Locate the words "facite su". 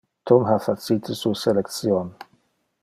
0.67-1.35